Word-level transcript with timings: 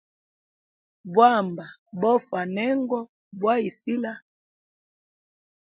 Bwamba 1.13 1.65
bofa 2.01 2.39
nengo 2.55 2.99
boisila. 3.39 4.11